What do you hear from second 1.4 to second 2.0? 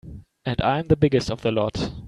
the lot.